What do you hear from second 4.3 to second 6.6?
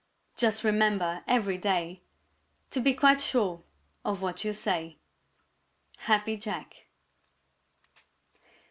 you say. _Happy